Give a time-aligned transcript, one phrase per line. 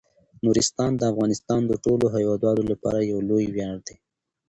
[0.43, 3.95] نورستان د افغانستان د ټولو هیوادوالو لپاره یو لوی ویاړ دی.